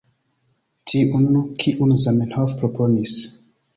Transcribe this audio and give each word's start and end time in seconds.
Tiun, 0.93 1.29
kiun 1.65 1.93
Zamenhof 2.05 2.57
proponis. 2.63 3.17